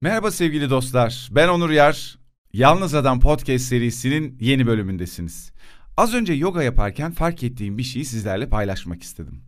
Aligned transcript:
Merhaba 0.00 0.30
sevgili 0.30 0.70
dostlar. 0.70 1.28
Ben 1.32 1.48
Onur 1.48 1.70
Yar. 1.70 2.18
Yalnız 2.52 2.94
Adam 2.94 3.20
Podcast 3.20 3.64
serisinin 3.64 4.38
yeni 4.40 4.66
bölümündesiniz. 4.66 5.52
Az 5.96 6.14
önce 6.14 6.32
yoga 6.32 6.62
yaparken 6.62 7.12
fark 7.12 7.42
ettiğim 7.42 7.78
bir 7.78 7.82
şeyi 7.82 8.04
sizlerle 8.04 8.48
paylaşmak 8.48 9.02
istedim. 9.02 9.42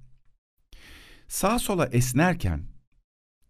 Sağa 1.27 1.59
sola 1.59 1.87
esnerken 1.87 2.63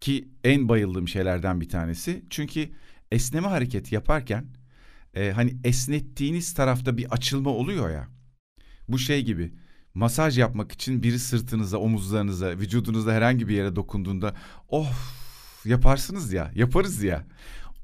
ki 0.00 0.28
en 0.44 0.68
bayıldığım 0.68 1.08
şeylerden 1.08 1.60
bir 1.60 1.68
tanesi. 1.68 2.24
Çünkü 2.30 2.70
esneme 3.12 3.48
hareketi 3.48 3.94
yaparken 3.94 4.46
e, 5.14 5.30
hani 5.30 5.56
esnettiğiniz 5.64 6.54
tarafta 6.54 6.96
bir 6.96 7.12
açılma 7.12 7.50
oluyor 7.50 7.90
ya. 7.90 8.08
Bu 8.88 8.98
şey 8.98 9.24
gibi 9.24 9.52
masaj 9.94 10.38
yapmak 10.38 10.72
için 10.72 11.02
biri 11.02 11.18
sırtınıza, 11.18 11.78
omuzlarınıza, 11.78 12.50
vücudunuzda 12.50 13.12
herhangi 13.12 13.48
bir 13.48 13.54
yere 13.54 13.76
dokunduğunda 13.76 14.34
oh 14.68 14.92
yaparsınız 15.68 16.32
ya, 16.32 16.50
yaparız 16.54 17.02
ya. 17.02 17.24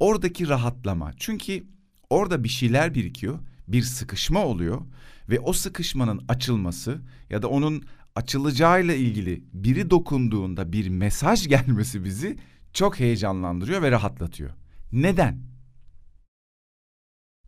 Oradaki 0.00 0.48
rahatlama. 0.48 1.12
Çünkü 1.16 1.64
orada 2.10 2.44
bir 2.44 2.48
şeyler 2.48 2.94
birikiyor, 2.94 3.38
bir 3.68 3.82
sıkışma 3.82 4.44
oluyor 4.44 4.80
ve 5.28 5.40
o 5.40 5.52
sıkışmanın 5.52 6.24
açılması 6.28 7.00
ya 7.30 7.42
da 7.42 7.48
onun 7.48 7.84
açılacağıyla 8.14 8.94
ilgili 8.94 9.44
biri 9.52 9.90
dokunduğunda 9.90 10.72
bir 10.72 10.88
mesaj 10.88 11.48
gelmesi 11.48 12.04
bizi 12.04 12.38
çok 12.72 13.00
heyecanlandırıyor 13.00 13.82
ve 13.82 13.90
rahatlatıyor. 13.90 14.50
Neden? 14.92 15.38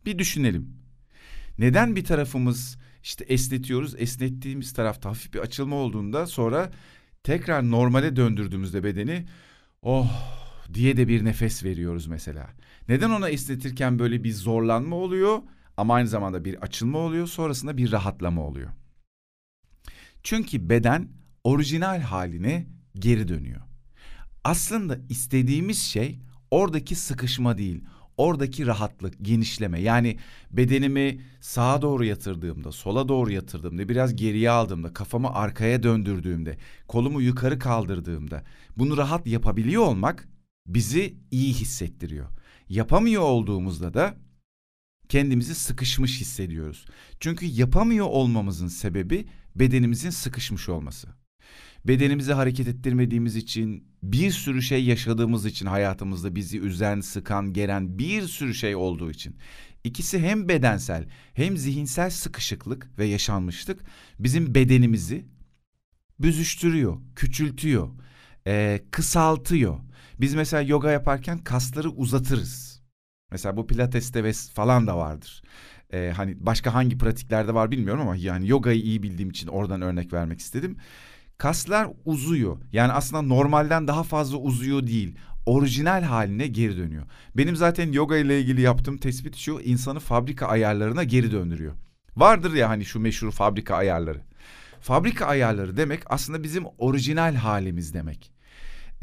Bir 0.05 0.19
düşünelim. 0.19 0.77
Neden 1.59 1.95
bir 1.95 2.03
tarafımız 2.03 2.77
işte 3.03 3.25
esnetiyoruz, 3.25 3.95
esnettiğimiz 3.97 4.73
tarafta 4.73 5.09
hafif 5.09 5.33
bir 5.33 5.39
açılma 5.39 5.75
olduğunda 5.75 6.27
sonra 6.27 6.71
tekrar 7.23 7.71
normale 7.71 8.15
döndürdüğümüzde 8.15 8.83
bedeni 8.83 9.25
oh 9.87 10.11
diye 10.73 10.97
de 10.97 11.07
bir 11.07 11.25
nefes 11.25 11.63
veriyoruz 11.63 12.07
mesela. 12.07 12.47
Neden 12.89 13.09
ona 13.09 13.29
esnetirken 13.29 13.99
böyle 13.99 14.23
bir 14.23 14.33
zorlanma 14.33 14.95
oluyor 14.95 15.39
ama 15.77 15.93
aynı 15.93 16.07
zamanda 16.07 16.45
bir 16.45 16.55
açılma 16.55 16.99
oluyor 16.99 17.27
sonrasında 17.27 17.77
bir 17.77 17.91
rahatlama 17.91 18.41
oluyor. 18.41 18.69
Çünkü 20.23 20.69
beden 20.69 21.07
orijinal 21.43 22.01
haline 22.01 22.67
geri 22.95 23.27
dönüyor. 23.27 23.61
Aslında 24.43 24.97
istediğimiz 25.09 25.79
şey 25.79 26.19
oradaki 26.51 26.95
sıkışma 26.95 27.57
değil, 27.57 27.83
oradaki 28.17 28.67
rahatlık, 28.67 29.13
genişleme. 29.21 29.81
Yani 29.81 30.17
bedenimi 30.51 31.21
sağa 31.41 31.81
doğru 31.81 32.05
yatırdığımda, 32.05 32.71
sola 32.71 33.07
doğru 33.07 33.31
yatırdığımda, 33.31 33.89
biraz 33.89 34.15
geriye 34.15 34.49
aldığımda, 34.49 34.93
kafamı 34.93 35.33
arkaya 35.33 35.83
döndürdüğümde, 35.83 36.57
kolumu 36.87 37.21
yukarı 37.21 37.59
kaldırdığımda 37.59 38.43
bunu 38.77 38.97
rahat 38.97 39.27
yapabiliyor 39.27 39.83
olmak 39.83 40.27
bizi 40.65 41.17
iyi 41.31 41.53
hissettiriyor. 41.53 42.27
Yapamıyor 42.69 43.21
olduğumuzda 43.21 43.93
da 43.93 44.17
kendimizi 45.09 45.55
sıkışmış 45.55 46.21
hissediyoruz. 46.21 46.85
Çünkü 47.19 47.45
yapamıyor 47.45 48.05
olmamızın 48.05 48.67
sebebi 48.67 49.27
bedenimizin 49.55 50.09
sıkışmış 50.09 50.69
olması. 50.69 51.07
Bedenimizi 51.85 52.33
hareket 52.33 52.67
ettirmediğimiz 52.67 53.35
için, 53.35 53.87
bir 54.03 54.31
sürü 54.31 54.61
şey 54.61 54.85
yaşadığımız 54.85 55.45
için 55.45 55.65
hayatımızda 55.65 56.35
bizi 56.35 56.59
üzen, 56.59 57.01
sıkan, 57.01 57.53
geren 57.53 57.99
bir 57.99 58.21
sürü 58.21 58.53
şey 58.53 58.75
olduğu 58.75 59.11
için. 59.11 59.35
İkisi 59.83 60.19
hem 60.19 60.47
bedensel 60.47 61.05
hem 61.33 61.57
zihinsel 61.57 62.09
sıkışıklık 62.09 62.99
ve 62.99 63.05
yaşanmışlık 63.05 63.83
bizim 64.19 64.55
bedenimizi 64.55 65.25
büzüştürüyor, 66.19 66.97
küçültüyor, 67.15 67.89
e, 68.47 68.81
kısaltıyor. 68.91 69.79
Biz 70.19 70.35
mesela 70.35 70.61
yoga 70.61 70.91
yaparken 70.91 71.37
kasları 71.37 71.89
uzatırız. 71.89 72.81
Mesela 73.31 73.57
bu 73.57 73.67
pilateste 73.67 74.23
ve 74.23 74.33
falan 74.33 74.87
da 74.87 74.97
vardır. 74.97 75.43
Ee, 75.93 76.13
hani 76.15 76.45
başka 76.45 76.73
hangi 76.73 76.97
pratiklerde 76.97 77.53
var 77.53 77.71
bilmiyorum 77.71 78.01
ama 78.01 78.15
yani 78.15 78.47
yogayı 78.47 78.81
iyi 78.81 79.03
bildiğim 79.03 79.29
için 79.29 79.47
oradan 79.47 79.81
örnek 79.81 80.13
vermek 80.13 80.39
istedim. 80.39 80.77
Kaslar 81.37 81.87
uzuyor. 82.05 82.57
Yani 82.71 82.91
aslında 82.91 83.21
normalden 83.21 83.87
daha 83.87 84.03
fazla 84.03 84.37
uzuyor 84.37 84.87
değil. 84.87 85.15
Orijinal 85.45 86.03
haline 86.03 86.47
geri 86.47 86.77
dönüyor. 86.77 87.05
Benim 87.37 87.55
zaten 87.55 87.91
yoga 87.91 88.17
ile 88.17 88.41
ilgili 88.41 88.61
yaptığım 88.61 88.97
tespit 88.97 89.35
şu 89.35 89.59
insanı 89.59 89.99
fabrika 89.99 90.47
ayarlarına 90.47 91.03
geri 91.03 91.31
döndürüyor. 91.31 91.73
Vardır 92.15 92.53
ya 92.53 92.69
hani 92.69 92.85
şu 92.85 92.99
meşhur 92.99 93.31
fabrika 93.31 93.75
ayarları. 93.75 94.21
Fabrika 94.81 95.25
ayarları 95.25 95.77
demek 95.77 96.01
aslında 96.05 96.43
bizim 96.43 96.63
orijinal 96.77 97.35
halimiz 97.35 97.93
demek. 97.93 98.36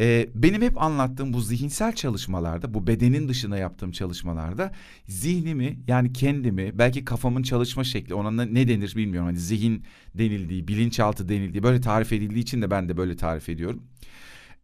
Ee, 0.00 0.28
benim 0.34 0.62
hep 0.62 0.82
anlattığım 0.82 1.32
bu 1.32 1.40
zihinsel 1.40 1.94
çalışmalarda, 1.94 2.74
bu 2.74 2.86
bedenin 2.86 3.28
dışında 3.28 3.56
yaptığım 3.56 3.90
çalışmalarda 3.90 4.72
zihnimi 5.06 5.78
yani 5.86 6.12
kendimi, 6.12 6.78
belki 6.78 7.04
kafamın 7.04 7.42
çalışma 7.42 7.84
şekli 7.84 8.14
ona 8.14 8.44
ne 8.44 8.68
denir 8.68 8.96
bilmiyorum. 8.96 9.26
Hani 9.26 9.38
zihin 9.38 9.84
denildiği, 10.14 10.68
bilinçaltı 10.68 11.28
denildiği 11.28 11.62
böyle 11.62 11.80
tarif 11.80 12.12
edildiği 12.12 12.42
için 12.42 12.62
de 12.62 12.70
ben 12.70 12.88
de 12.88 12.96
böyle 12.96 13.16
tarif 13.16 13.48
ediyorum. 13.48 13.82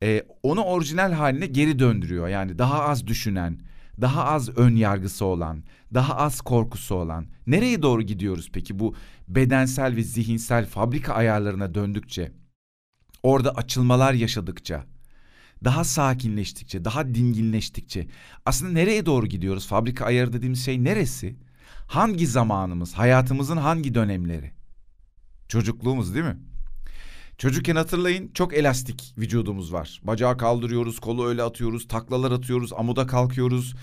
Ee, 0.02 0.22
onu 0.42 0.62
orijinal 0.62 1.12
haline 1.12 1.46
geri 1.46 1.78
döndürüyor. 1.78 2.28
Yani 2.28 2.58
daha 2.58 2.82
az 2.82 3.06
düşünen, 3.06 3.58
daha 4.00 4.24
az 4.24 4.58
ön 4.58 4.76
yargısı 4.76 5.24
olan, 5.24 5.62
daha 5.94 6.16
az 6.16 6.40
korkusu 6.40 6.94
olan. 6.94 7.26
Nereye 7.46 7.82
doğru 7.82 8.02
gidiyoruz 8.02 8.50
peki 8.52 8.78
bu 8.78 8.94
bedensel 9.28 9.96
ve 9.96 10.02
zihinsel 10.02 10.66
fabrika 10.66 11.14
ayarlarına 11.14 11.74
döndükçe? 11.74 12.32
Orada 13.22 13.54
açılmalar 13.54 14.12
yaşadıkça 14.12 14.84
daha 15.65 15.84
sakinleştikçe, 15.84 16.84
daha 16.84 17.15
dinginleştikçe 17.15 18.06
aslında 18.47 18.72
nereye 18.72 19.06
doğru 19.06 19.26
gidiyoruz? 19.26 19.66
Fabrika 19.66 20.04
ayarı 20.04 20.32
dediğimiz 20.32 20.65
şey 20.65 20.84
neresi? 20.84 21.37
Hangi 21.87 22.26
zamanımız, 22.26 22.94
hayatımızın 22.94 23.56
hangi 23.56 23.94
dönemleri? 23.94 24.53
Çocukluğumuz 25.49 26.15
değil 26.15 26.26
mi? 26.26 26.37
Çocukken 27.38 27.76
hatırlayın 27.76 28.31
çok 28.34 28.54
elastik 28.54 29.15
vücudumuz 29.19 29.72
var. 29.72 30.00
Bacağı 30.04 30.38
kaldırıyoruz, 30.38 30.99
kolu 30.99 31.26
öyle 31.26 31.43
atıyoruz, 31.43 31.88
taklalar 31.88 32.32
atıyoruz, 32.32 32.72
amuda 32.72 33.06
kalkıyoruz. 33.06 33.75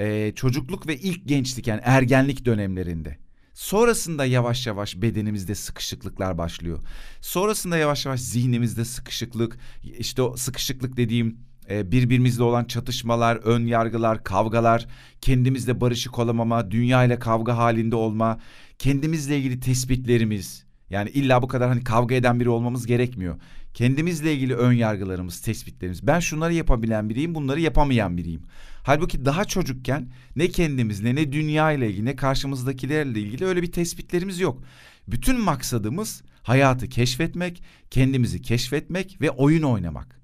Ee, 0.00 0.32
çocukluk 0.36 0.86
ve 0.86 0.96
ilk 0.96 1.28
gençlik 1.28 1.66
yani 1.66 1.80
ergenlik 1.84 2.44
dönemlerinde. 2.44 3.18
Sonrasında 3.58 4.24
yavaş 4.24 4.66
yavaş 4.66 5.02
bedenimizde 5.02 5.54
sıkışıklıklar 5.54 6.38
başlıyor. 6.38 6.78
Sonrasında 7.20 7.76
yavaş 7.76 8.06
yavaş 8.06 8.20
zihnimizde 8.20 8.84
sıkışıklık, 8.84 9.58
işte 9.98 10.22
o 10.22 10.36
sıkışıklık 10.36 10.96
dediğim 10.96 11.38
e, 11.70 11.92
birbirimizle 11.92 12.42
olan 12.42 12.64
çatışmalar, 12.64 13.36
ön 13.36 13.66
yargılar, 13.66 14.24
kavgalar, 14.24 14.86
kendimizle 15.20 15.80
barışık 15.80 16.18
olamama, 16.18 16.70
dünya 16.70 17.04
ile 17.04 17.18
kavga 17.18 17.56
halinde 17.56 17.96
olma, 17.96 18.40
kendimizle 18.78 19.38
ilgili 19.38 19.60
tespitlerimiz. 19.60 20.67
Yani 20.90 21.10
illa 21.10 21.42
bu 21.42 21.48
kadar 21.48 21.68
hani 21.68 21.84
kavga 21.84 22.14
eden 22.14 22.40
biri 22.40 22.48
olmamız 22.48 22.86
gerekmiyor. 22.86 23.40
Kendimizle 23.74 24.34
ilgili 24.34 24.54
ön 24.54 24.72
yargılarımız, 24.72 25.40
tespitlerimiz. 25.40 26.06
Ben 26.06 26.20
şunları 26.20 26.54
yapabilen 26.54 27.08
biriyim, 27.08 27.34
bunları 27.34 27.60
yapamayan 27.60 28.16
biriyim. 28.16 28.42
Halbuki 28.82 29.24
daha 29.24 29.44
çocukken 29.44 30.12
ne 30.36 30.48
kendimizle 30.48 31.14
ne 31.14 31.32
dünya 31.32 31.72
ile 31.72 31.90
ilgili 31.90 32.04
ne 32.04 32.16
karşımızdakilerle 32.16 33.20
ilgili 33.20 33.44
öyle 33.44 33.62
bir 33.62 33.72
tespitlerimiz 33.72 34.40
yok. 34.40 34.62
Bütün 35.08 35.40
maksadımız 35.40 36.22
hayatı 36.42 36.88
keşfetmek, 36.88 37.62
kendimizi 37.90 38.42
keşfetmek 38.42 39.20
ve 39.20 39.30
oyun 39.30 39.62
oynamak. 39.62 40.20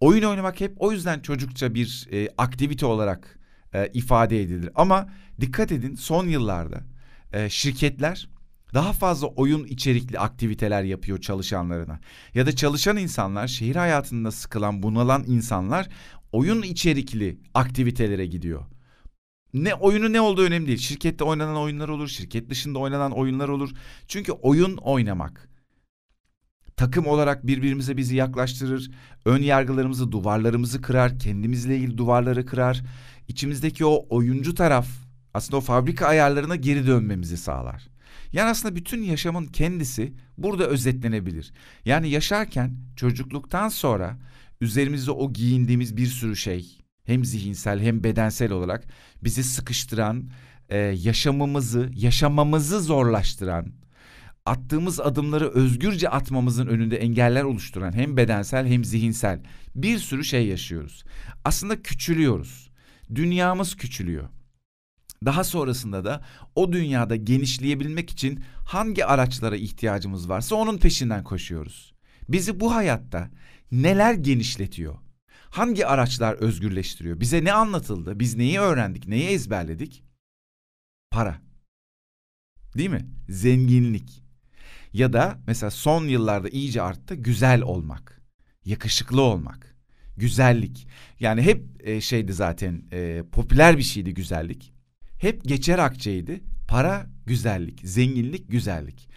Oyun 0.00 0.22
oynamak 0.22 0.60
hep 0.60 0.72
o 0.76 0.92
yüzden 0.92 1.20
çocukça 1.20 1.74
bir 1.74 2.08
e, 2.12 2.28
aktivite 2.38 2.86
olarak 2.86 3.38
e, 3.74 3.90
ifade 3.94 4.42
edilir. 4.42 4.70
Ama 4.74 5.08
dikkat 5.40 5.72
edin 5.72 5.94
son 5.94 6.26
yıllarda 6.26 6.80
e, 7.32 7.50
şirketler 7.50 8.28
daha 8.74 8.92
fazla 8.92 9.26
oyun 9.26 9.64
içerikli 9.64 10.18
aktiviteler 10.18 10.82
yapıyor 10.82 11.20
çalışanlarına. 11.20 12.00
Ya 12.34 12.46
da 12.46 12.56
çalışan 12.56 12.96
insanlar, 12.96 13.46
şehir 13.46 13.76
hayatında 13.76 14.30
sıkılan, 14.30 14.82
bunalan 14.82 15.24
insanlar 15.26 15.88
oyun 16.32 16.62
içerikli 16.62 17.38
aktivitelere 17.54 18.26
gidiyor. 18.26 18.64
Ne 19.54 19.74
oyunu 19.74 20.12
ne 20.12 20.20
olduğu 20.20 20.42
önemli 20.42 20.66
değil. 20.66 20.78
Şirkette 20.78 21.24
oynanan 21.24 21.56
oyunlar 21.56 21.88
olur, 21.88 22.08
şirket 22.08 22.50
dışında 22.50 22.78
oynanan 22.78 23.12
oyunlar 23.12 23.48
olur. 23.48 23.70
Çünkü 24.08 24.32
oyun 24.32 24.76
oynamak 24.76 25.48
takım 26.76 27.06
olarak 27.06 27.46
birbirimize 27.46 27.96
bizi 27.96 28.16
yaklaştırır. 28.16 28.90
Ön 29.24 29.42
yargılarımızı, 29.42 30.12
duvarlarımızı 30.12 30.82
kırar, 30.82 31.18
kendimizle 31.18 31.76
ilgili 31.76 31.98
duvarları 31.98 32.46
kırar. 32.46 32.82
İçimizdeki 33.28 33.84
o 33.84 34.06
oyuncu 34.08 34.54
taraf 34.54 34.86
aslında 35.34 35.56
o 35.56 35.60
fabrika 35.60 36.06
ayarlarına 36.06 36.56
geri 36.56 36.86
dönmemizi 36.86 37.36
sağlar. 37.36 37.91
Yani 38.32 38.50
aslında 38.50 38.76
bütün 38.76 39.02
yaşamın 39.02 39.46
kendisi 39.46 40.12
burada 40.38 40.66
özetlenebilir. 40.66 41.52
Yani 41.84 42.08
yaşarken 42.08 42.76
çocukluktan 42.96 43.68
sonra 43.68 44.18
üzerimizde 44.60 45.10
o 45.10 45.32
giyindiğimiz 45.32 45.96
bir 45.96 46.06
sürü 46.06 46.36
şey 46.36 46.78
hem 47.04 47.24
zihinsel 47.24 47.80
hem 47.80 48.04
bedensel 48.04 48.52
olarak 48.52 48.84
bizi 49.24 49.44
sıkıştıran, 49.44 50.30
e, 50.68 50.78
yaşamımızı, 50.78 51.90
yaşamamızı 51.94 52.80
zorlaştıran, 52.80 53.72
attığımız 54.46 55.00
adımları 55.00 55.50
özgürce 55.50 56.08
atmamızın 56.08 56.66
önünde 56.66 56.96
engeller 56.96 57.42
oluşturan 57.42 57.92
hem 57.92 58.16
bedensel 58.16 58.66
hem 58.66 58.84
zihinsel 58.84 59.40
bir 59.74 59.98
sürü 59.98 60.24
şey 60.24 60.46
yaşıyoruz. 60.46 61.04
Aslında 61.44 61.82
küçülüyoruz. 61.82 62.70
Dünyamız 63.14 63.76
küçülüyor. 63.76 64.28
Daha 65.24 65.44
sonrasında 65.44 66.04
da 66.04 66.24
o 66.54 66.72
dünyada 66.72 67.16
genişleyebilmek 67.16 68.10
için 68.10 68.44
hangi 68.64 69.06
araçlara 69.06 69.56
ihtiyacımız 69.56 70.28
varsa 70.28 70.56
onun 70.56 70.78
peşinden 70.78 71.24
koşuyoruz. 71.24 71.94
Bizi 72.28 72.60
bu 72.60 72.74
hayatta 72.74 73.30
neler 73.72 74.14
genişletiyor? 74.14 74.94
Hangi 75.50 75.86
araçlar 75.86 76.34
özgürleştiriyor? 76.34 77.20
Bize 77.20 77.44
ne 77.44 77.52
anlatıldı? 77.52 78.20
Biz 78.20 78.36
neyi 78.36 78.60
öğrendik? 78.60 79.08
Neyi 79.08 79.28
ezberledik? 79.28 80.04
Para. 81.10 81.40
Değil 82.76 82.90
mi? 82.90 83.06
Zenginlik. 83.28 84.22
Ya 84.92 85.12
da 85.12 85.38
mesela 85.46 85.70
son 85.70 86.04
yıllarda 86.04 86.48
iyice 86.48 86.82
arttı 86.82 87.14
güzel 87.14 87.62
olmak. 87.62 88.22
Yakışıklı 88.64 89.22
olmak. 89.22 89.76
Güzellik. 90.16 90.88
Yani 91.20 91.42
hep 91.42 91.88
e, 91.88 92.00
şeydi 92.00 92.32
zaten 92.32 92.82
e, 92.92 93.22
popüler 93.32 93.78
bir 93.78 93.82
şeydi 93.82 94.14
güzellik. 94.14 94.71
Hep 95.22 95.44
geçer 95.44 95.78
akçeydi. 95.78 96.40
Para, 96.68 97.06
güzellik, 97.26 97.80
zenginlik, 97.84 98.50
güzellik. 98.50 99.08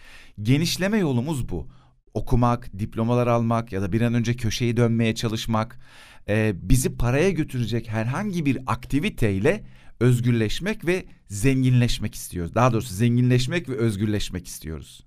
Genişleme 0.42 0.98
yolumuz 0.98 1.48
bu. 1.48 1.68
Okumak, 2.14 2.78
diplomalar 2.78 3.26
almak 3.26 3.72
ya 3.72 3.82
da 3.82 3.92
bir 3.92 4.00
an 4.00 4.14
önce 4.14 4.36
köşeyi 4.36 4.76
dönmeye 4.76 5.14
çalışmak. 5.14 5.78
E, 6.28 6.54
bizi 6.62 6.96
paraya 6.96 7.30
götürecek 7.30 7.88
herhangi 7.88 8.46
bir 8.46 8.58
aktiviteyle 8.66 9.64
özgürleşmek 10.00 10.86
ve 10.86 11.04
zenginleşmek 11.28 12.14
istiyoruz. 12.14 12.54
Daha 12.54 12.72
doğrusu 12.72 12.94
zenginleşmek 12.94 13.68
ve 13.68 13.76
özgürleşmek 13.76 14.46
istiyoruz. 14.46 15.06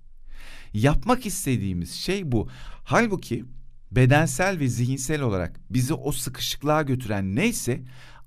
Yapmak 0.72 1.26
istediğimiz 1.26 1.92
şey 1.92 2.32
bu. 2.32 2.48
Halbuki 2.84 3.44
bedensel 3.90 4.58
ve 4.58 4.68
zihinsel 4.68 5.20
olarak 5.20 5.60
bizi 5.70 5.94
o 5.94 6.12
sıkışıklığa 6.12 6.82
götüren 6.82 7.36
neyse 7.36 7.80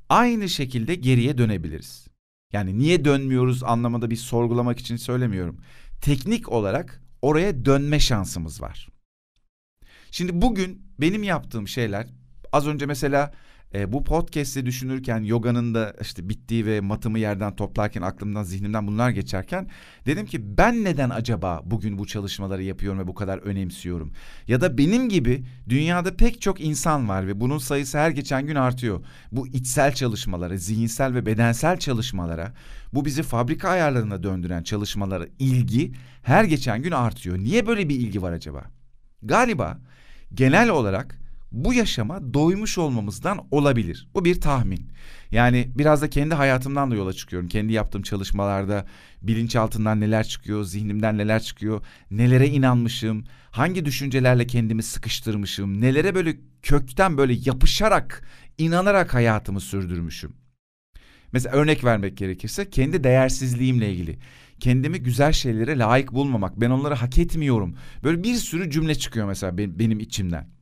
aynı 0.10 0.50
şekilde 0.50 0.96
geriye 0.96 1.38
dönebiliriz. 1.38 2.13
Yani 2.54 2.80
niye 2.80 3.06
dönmüyoruz 3.06 3.64
anlamında 3.64 4.10
bir 4.10 4.16
sorgulamak 4.16 4.80
için 4.80 4.96
söylemiyorum. 4.96 5.58
Teknik 6.02 6.50
olarak 6.50 7.02
oraya 7.22 7.66
dönme 7.66 8.00
şansımız 8.00 8.62
var. 8.62 8.90
Şimdi 10.12 10.42
bugün 10.42 10.82
benim 11.00 11.24
yaptığım 11.24 11.68
şeyler 11.68 12.08
az 12.52 12.68
önce 12.68 12.86
mesela 12.86 13.34
e, 13.74 13.92
bu 13.92 14.04
podcast'i 14.04 14.66
düşünürken 14.66 15.24
yoganın 15.24 15.74
da 15.74 15.94
işte 16.02 16.30
bittiği 16.30 16.66
ve 16.66 16.82
matımı 16.82 17.20
yerden 17.20 17.56
toplarken 17.56 18.02
aklımdan 18.02 18.44
zihnimden 18.44 18.88
bunlar 18.88 19.10
geçerken 19.10 19.68
dedim 20.06 20.26
ki 20.26 20.58
ben 20.58 20.84
neden 20.84 21.10
acaba 21.10 21.62
bugün 21.66 21.98
bu 21.98 22.08
çalışmaları 22.08 22.64
yapıyorum 22.64 23.00
ve 23.00 23.08
bu 23.08 23.14
kadar 23.14 23.38
önemsiyorum? 23.38 24.14
Ya 24.48 24.62
da 24.62 24.78
benim 24.78 25.10
gibi 25.10 25.46
dünyada 25.70 26.16
pek 26.16 26.42
çok 26.42 26.62
insan 26.62 27.10
var 27.10 27.28
ve 27.28 27.40
bunun 27.40 27.58
sayısı 27.58 27.98
her 27.98 28.10
geçen 28.10 28.48
gün 28.48 28.56
artıyor. 28.56 29.06
Bu 29.32 29.48
içsel 29.48 29.94
çalışmalara, 29.94 30.58
zihinsel 30.58 31.14
ve 31.14 31.26
bedensel 31.26 31.78
çalışmalara, 31.78 32.54
bu 32.94 33.06
bizi 33.06 33.24
fabrika 33.24 33.70
ayarlarına 33.70 34.24
döndüren 34.24 34.64
çalışmalara 34.64 35.26
ilgi 35.40 35.92
her 36.24 36.44
geçen 36.44 36.82
gün 36.82 36.92
artıyor. 36.92 37.38
Niye 37.38 37.68
böyle 37.68 37.90
bir 37.90 37.96
ilgi 37.96 38.22
var 38.22 38.32
acaba? 38.32 38.64
Galiba 39.24 39.80
genel 40.34 40.70
olarak 40.70 41.23
bu 41.54 41.74
yaşama 41.74 42.34
doymuş 42.34 42.78
olmamızdan 42.78 43.48
olabilir. 43.52 44.08
Bu 44.14 44.26
bir 44.26 44.42
tahmin. 44.42 44.88
Yani 45.32 45.72
biraz 45.76 46.02
da 46.02 46.10
kendi 46.10 46.36
hayatımdan 46.36 46.92
da 46.92 46.96
yola 46.96 47.14
çıkıyorum. 47.14 47.48
Kendi 47.48 47.74
yaptığım 47.74 48.02
çalışmalarda 48.02 48.86
bilinçaltından 49.22 50.02
neler 50.02 50.24
çıkıyor, 50.28 50.64
zihnimden 50.64 51.18
neler 51.18 51.42
çıkıyor, 51.42 51.86
nelere 52.12 52.48
inanmışım, 52.48 53.24
hangi 53.52 53.86
düşüncelerle 53.86 54.48
kendimi 54.48 54.84
sıkıştırmışım, 54.84 55.82
nelere 55.82 56.16
böyle 56.16 56.38
kökten 56.62 57.18
böyle 57.18 57.34
yapışarak, 57.46 58.28
inanarak 58.58 59.14
hayatımı 59.14 59.62
sürdürmüşüm. 59.62 60.34
Mesela 61.32 61.56
örnek 61.56 61.84
vermek 61.84 62.18
gerekirse 62.18 62.70
kendi 62.70 63.04
değersizliğimle 63.04 63.92
ilgili. 63.94 64.20
Kendimi 64.60 65.00
güzel 65.00 65.32
şeylere 65.32 65.78
layık 65.78 66.14
bulmamak, 66.14 66.62
ben 66.62 66.70
onları 66.70 66.94
hak 66.94 67.18
etmiyorum. 67.18 67.76
Böyle 68.04 68.24
bir 68.24 68.36
sürü 68.36 68.70
cümle 68.72 68.96
çıkıyor 68.96 69.28
mesela 69.28 69.58
benim 69.58 70.00
içimden. 70.00 70.53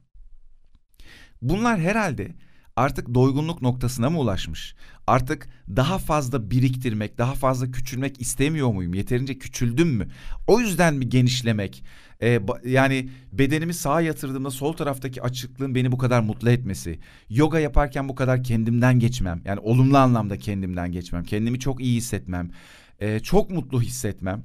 Bunlar 1.41 1.79
herhalde 1.79 2.35
artık 2.75 3.13
doygunluk 3.13 3.61
noktasına 3.61 4.09
mı 4.09 4.19
ulaşmış? 4.19 4.75
Artık 5.07 5.47
daha 5.67 5.97
fazla 5.97 6.51
biriktirmek, 6.51 7.17
daha 7.17 7.33
fazla 7.33 7.71
küçülmek 7.71 8.21
istemiyor 8.21 8.73
muyum? 8.73 8.93
Yeterince 8.93 9.37
küçüldüm 9.37 9.87
mü? 9.87 10.07
O 10.47 10.59
yüzden 10.59 10.93
mi 10.93 11.09
genişlemek? 11.09 11.83
Ee, 12.21 12.39
yani 12.65 13.09
bedenimi 13.31 13.73
sağa 13.73 14.01
yatırdığımda 14.01 14.51
sol 14.51 14.73
taraftaki 14.73 15.21
açıklığın 15.21 15.75
beni 15.75 15.91
bu 15.91 15.97
kadar 15.97 16.21
mutlu 16.21 16.49
etmesi. 16.49 16.99
Yoga 17.29 17.59
yaparken 17.59 18.09
bu 18.09 18.15
kadar 18.15 18.43
kendimden 18.43 18.99
geçmem. 18.99 19.41
Yani 19.45 19.59
olumlu 19.59 19.97
anlamda 19.97 20.37
kendimden 20.37 20.91
geçmem. 20.91 21.23
Kendimi 21.23 21.59
çok 21.59 21.81
iyi 21.81 21.97
hissetmem. 21.97 22.51
Ee, 22.99 23.19
çok 23.19 23.49
mutlu 23.49 23.81
hissetmem. 23.81 24.43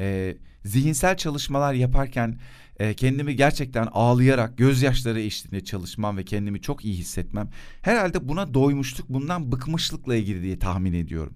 Ee, 0.00 0.36
zihinsel 0.64 1.16
çalışmalar 1.16 1.74
yaparken 1.74 2.40
e, 2.78 2.94
kendimi 2.94 3.36
gerçekten 3.36 3.88
ağlayarak 3.92 4.58
gözyaşları 4.58 5.20
eşliğinde 5.20 5.64
çalışmam 5.64 6.16
ve 6.16 6.24
kendimi 6.24 6.60
çok 6.60 6.84
iyi 6.84 6.94
hissetmem 6.94 7.50
herhalde 7.82 8.28
buna 8.28 8.54
doymuşluk 8.54 9.08
bundan 9.08 9.52
bıkmışlıkla 9.52 10.16
ilgili 10.16 10.42
diye 10.42 10.58
tahmin 10.58 10.92
ediyorum. 10.92 11.34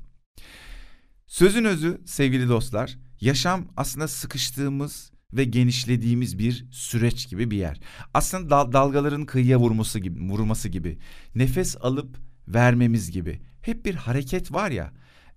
Sözün 1.26 1.64
özü 1.64 2.00
sevgili 2.06 2.48
dostlar 2.48 2.98
yaşam 3.20 3.68
aslında 3.76 4.08
sıkıştığımız 4.08 5.12
ve 5.32 5.44
genişlediğimiz 5.44 6.38
bir 6.38 6.66
süreç 6.70 7.28
gibi 7.28 7.50
bir 7.50 7.56
yer. 7.56 7.80
Aslında 8.14 8.50
dal 8.50 8.72
dalgaların 8.72 9.26
kıyıya 9.26 9.58
vurması 9.58 9.98
gibi, 9.98 10.20
vurması 10.20 10.68
gibi, 10.68 10.98
nefes 11.34 11.76
alıp 11.80 12.16
vermemiz 12.48 13.10
gibi 13.10 13.40
hep 13.62 13.84
bir 13.86 13.94
hareket 13.94 14.52
var 14.52 14.70
ya. 14.70 14.92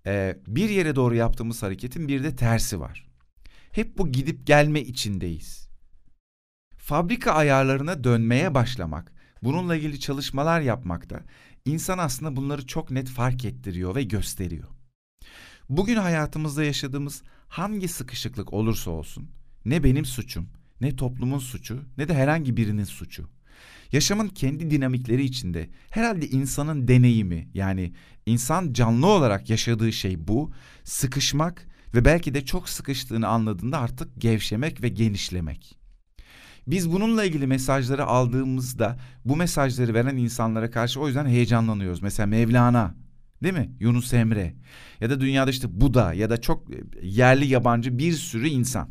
E, 0.05 0.37
bir 0.47 0.69
yere 0.69 0.95
doğru 0.95 1.15
yaptığımız 1.15 1.63
hareketin 1.63 2.07
bir 2.07 2.23
de 2.23 2.35
tersi 2.35 2.79
var. 2.79 3.14
Hep 3.75 3.97
bu 3.97 4.11
gidip 4.11 4.47
gelme 4.47 4.81
içindeyiz 4.81 5.69
fabrika 6.77 7.31
ayarlarına 7.31 8.03
dönmeye 8.03 8.53
başlamak, 8.53 9.13
bununla 9.43 9.75
ilgili 9.75 9.99
çalışmalar 9.99 10.61
yapmakta 10.61 11.23
insan 11.65 11.97
aslında 11.97 12.35
bunları 12.35 12.67
çok 12.67 12.91
net 12.91 13.09
fark 13.09 13.45
ettiriyor 13.45 13.95
ve 13.95 14.03
gösteriyor. 14.03 14.67
Bugün 15.69 15.95
hayatımızda 15.95 16.63
yaşadığımız 16.63 17.23
hangi 17.47 17.87
sıkışıklık 17.87 18.53
olursa 18.53 18.91
olsun 18.91 19.29
ne 19.65 19.83
benim 19.83 20.05
suçum, 20.05 20.49
ne 20.81 20.95
toplumun 20.95 21.39
suçu, 21.39 21.83
ne 21.97 22.07
de 22.07 22.13
herhangi 22.13 22.57
birinin 22.57 22.83
suçu. 22.83 23.29
Yaşamın 23.91 24.27
kendi 24.27 24.71
dinamikleri 24.71 25.23
içinde 25.23 25.69
herhalde 25.89 26.27
insanın 26.27 26.87
deneyimi 26.87 27.49
yani 27.53 27.93
insan 28.25 28.73
canlı 28.73 29.07
olarak 29.07 29.49
yaşadığı 29.49 29.93
şey 29.93 30.27
bu. 30.27 30.51
Sıkışmak 30.83 31.74
ve 31.95 32.05
belki 32.05 32.33
de 32.33 32.45
çok 32.45 32.69
sıkıştığını 32.69 33.27
anladığında 33.27 33.79
artık 33.79 34.21
gevşemek 34.21 34.81
ve 34.81 34.89
genişlemek. 34.89 35.77
Biz 36.67 36.91
bununla 36.91 37.23
ilgili 37.23 37.47
mesajları 37.47 38.05
aldığımızda 38.05 38.97
bu 39.25 39.35
mesajları 39.35 39.93
veren 39.93 40.17
insanlara 40.17 40.71
karşı 40.71 40.99
o 41.01 41.07
yüzden 41.07 41.25
heyecanlanıyoruz. 41.25 42.01
Mesela 42.01 42.27
Mevlana 42.27 42.95
değil 43.43 43.53
mi? 43.53 43.71
Yunus 43.79 44.13
Emre 44.13 44.55
ya 44.99 45.09
da 45.09 45.21
dünyada 45.21 45.51
işte 45.51 45.81
Buda 45.81 46.13
ya 46.13 46.29
da 46.29 46.41
çok 46.41 46.67
yerli 47.01 47.47
yabancı 47.47 47.97
bir 47.97 48.13
sürü 48.13 48.47
insan. 48.47 48.89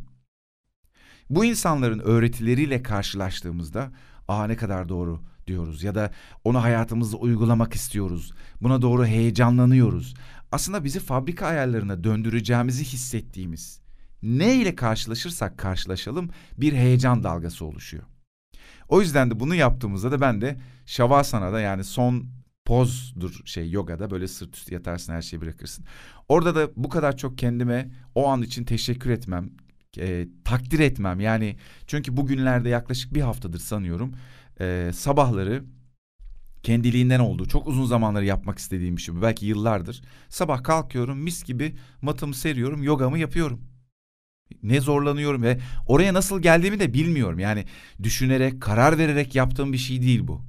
Bu 1.31 1.45
insanların 1.45 1.99
öğretileriyle 1.99 2.83
karşılaştığımızda 2.83 3.93
aa 4.29 4.47
ne 4.47 4.57
kadar 4.57 4.89
doğru 4.89 5.21
diyoruz 5.47 5.83
ya 5.83 5.95
da 5.95 6.11
onu 6.45 6.63
hayatımızda 6.63 7.17
uygulamak 7.17 7.75
istiyoruz. 7.75 8.33
Buna 8.63 8.83
doğru 8.83 9.07
heyecanlanıyoruz. 9.07 10.15
Aslında 10.55 10.85
bizi 10.85 11.01
fabrika 11.01 11.47
ayarlarına 11.47 12.05
döndüreceğimizi 12.05 12.85
hissettiğimiz 12.85 13.81
ne 14.23 14.55
ile 14.55 14.75
karşılaşırsak 14.75 15.59
karşılaşalım 15.59 16.31
bir 16.59 16.73
heyecan 16.73 17.23
dalgası 17.23 17.65
oluşuyor. 17.65 18.03
O 18.89 19.01
yüzden 19.01 19.31
de 19.31 19.41
bunu 19.41 19.55
yaptığımızda 19.55 20.13
da 20.13 20.21
ben 20.21 20.41
de 20.41 20.57
Şavasana'da 20.87 21.61
yani 21.61 21.85
son 21.85 22.27
pozdur 22.65 23.41
şey 23.45 23.71
yogada 23.71 24.11
böyle 24.11 24.29
sırt 24.29 24.57
üstü 24.57 24.75
yatarsın 24.75 25.13
her 25.13 25.23
şeyi 25.23 25.41
bırakırsın. 25.41 25.85
Orada 26.29 26.55
da 26.55 26.71
bu 26.77 26.89
kadar 26.89 27.17
çok 27.17 27.39
kendime 27.39 27.91
o 28.15 28.29
an 28.29 28.43
için 28.43 28.65
teşekkür 28.65 29.11
etmem, 29.11 29.51
e, 29.99 30.29
takdir 30.45 30.79
etmem. 30.79 31.21
Yani 31.21 31.57
çünkü 31.87 32.17
bugünlerde 32.17 32.69
yaklaşık 32.69 33.15
bir 33.15 33.21
haftadır 33.21 33.59
sanıyorum 33.59 34.13
e, 34.61 34.91
sabahları 34.95 35.65
kendiliğinden 36.65 37.21
olduğu 37.21 37.49
çok 37.49 37.69
uzun 37.69 37.87
zamanları 37.87 38.25
yapmak 38.25 38.59
istediğim 38.59 38.97
bir 38.97 39.03
şey 39.03 39.15
bu. 39.15 39.23
Belki 39.23 39.47
yıllardır. 39.47 40.03
Sabah 40.29 40.63
kalkıyorum 40.63 41.19
mis 41.19 41.45
gibi 41.45 41.75
matımı 42.03 42.35
seriyorum 42.35 42.83
yogamı 42.83 43.19
yapıyorum. 43.19 43.61
Ne 44.63 44.81
zorlanıyorum 44.81 45.43
ve 45.43 45.59
oraya 45.87 46.15
nasıl 46.15 46.43
geldiğimi 46.43 46.81
de 46.81 46.95
bilmiyorum. 46.95 47.39
Yani 47.39 47.65
düşünerek, 48.03 48.63
karar 48.63 48.99
vererek 48.99 49.35
yaptığım 49.35 49.73
bir 49.73 49.79
şey 49.79 50.03
değil 50.03 50.29
bu. 50.29 50.45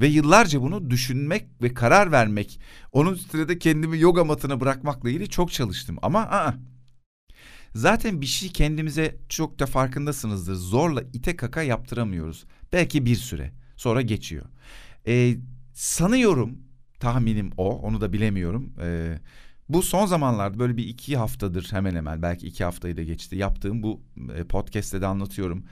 Ve 0.00 0.06
yıllarca 0.06 0.62
bunu 0.62 0.90
düşünmek 0.90 1.62
ve 1.62 1.74
karar 1.74 2.12
vermek, 2.12 2.60
onun 2.92 3.16
de 3.48 3.58
kendimi 3.58 3.98
yoga 4.00 4.24
matına 4.24 4.60
bırakmakla 4.60 5.10
ilgili 5.10 5.28
çok 5.28 5.52
çalıştım. 5.52 5.96
Ama 6.02 6.20
aa, 6.20 6.54
Zaten 7.74 8.20
bir 8.20 8.26
şey 8.26 8.48
kendimize 8.48 9.16
çok 9.28 9.58
da 9.58 9.66
farkındasınızdır. 9.66 10.54
Zorla 10.54 11.02
ite 11.12 11.36
kaka 11.36 11.62
yaptıramıyoruz. 11.62 12.44
Belki 12.72 13.06
bir 13.06 13.16
süre 13.16 13.52
sonra 13.76 14.02
geçiyor. 14.02 14.46
Ee, 15.06 15.36
sanıyorum 15.72 16.58
tahminim 17.00 17.50
o 17.56 17.78
onu 17.78 18.00
da 18.00 18.12
bilemiyorum. 18.12 18.72
Ee, 18.80 19.18
bu 19.68 19.82
son 19.82 20.06
zamanlarda 20.06 20.58
böyle 20.58 20.76
bir 20.76 20.84
iki 20.84 21.16
haftadır 21.16 21.68
hemen 21.70 21.94
hemen 21.94 22.22
belki 22.22 22.46
iki 22.46 22.64
haftayı 22.64 22.96
da 22.96 23.02
geçti. 23.02 23.36
Yaptığım 23.36 23.82
bu 23.82 24.02
e, 24.36 24.44
podcast'te 24.44 25.00
de 25.00 25.06
anlatıyorum. 25.06 25.64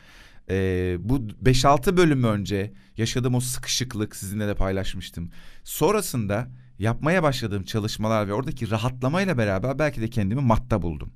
Ee, 0.50 0.96
bu 1.00 1.18
5-6 1.18 1.96
bölüm 1.96 2.24
önce 2.24 2.72
yaşadığım 2.96 3.34
o 3.34 3.40
sıkışıklık 3.40 4.16
sizinle 4.16 4.48
de 4.48 4.54
paylaşmıştım. 4.54 5.30
Sonrasında 5.64 6.48
yapmaya 6.78 7.22
başladığım 7.22 7.64
çalışmalar 7.64 8.28
ve 8.28 8.32
oradaki 8.32 8.70
rahatlamayla 8.70 9.38
beraber 9.38 9.78
belki 9.78 10.00
de 10.00 10.10
kendimi 10.10 10.40
matta 10.40 10.82
buldum. 10.82 11.12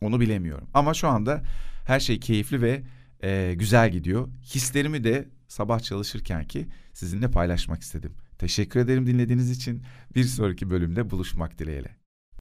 Onu 0.00 0.20
bilemiyorum. 0.20 0.68
Ama 0.74 0.94
şu 0.94 1.08
anda 1.08 1.42
her 1.86 2.00
şey 2.00 2.20
keyifli 2.20 2.62
ve 2.62 2.82
e, 3.22 3.54
güzel 3.54 3.92
gidiyor. 3.92 4.28
Hislerimi 4.42 5.04
de 5.04 5.28
sabah 5.48 5.80
çalışırken 5.80 6.44
ki 6.44 6.68
sizinle 6.92 7.30
paylaşmak 7.30 7.82
istedim. 7.82 8.12
Teşekkür 8.38 8.80
ederim 8.80 9.06
dinlediğiniz 9.06 9.50
için. 9.50 9.82
Bir 10.14 10.24
sonraki 10.24 10.70
bölümde 10.70 11.10
buluşmak 11.10 11.58
dileğiyle. 11.58 12.03